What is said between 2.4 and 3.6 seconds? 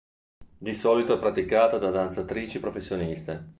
professioniste.